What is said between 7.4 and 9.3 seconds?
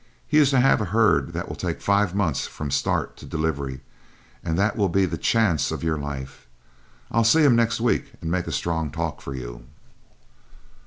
him next week and make a strong talk